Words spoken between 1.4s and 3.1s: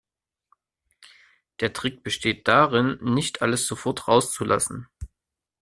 Der Trick besteht darin,